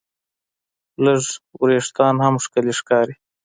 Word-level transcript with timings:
لږ 1.03 1.23
وېښتيان 1.65 2.15
هم 2.25 2.35
ښکلي 2.43 2.73
ښکاري. 2.79 3.15